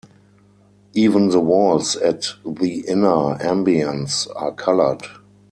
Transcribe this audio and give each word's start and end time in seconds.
Even 0.95 1.29
the 1.29 1.39
walls 1.39 1.95
at 1.95 2.31
the 2.43 2.79
inner 2.87 3.37
ambience 3.37 4.27
are 4.35 4.51
coloured. 4.51 5.03